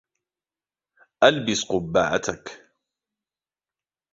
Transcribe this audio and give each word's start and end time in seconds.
البس 1.23 1.63
قبّعتك. 1.65 2.71